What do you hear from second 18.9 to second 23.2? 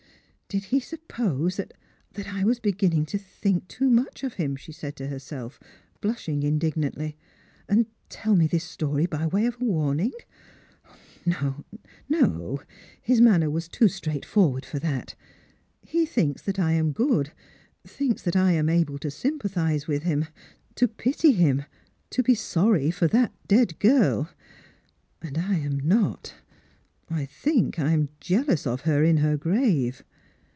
to sympathise with him, to pity him, to be sorry for